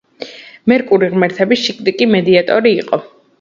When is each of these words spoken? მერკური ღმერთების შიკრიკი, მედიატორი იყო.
მერკური 0.71 1.09
ღმერთების 1.15 1.61
შიკრიკი, 1.67 2.09
მედიატორი 2.15 2.75
იყო. 2.81 3.01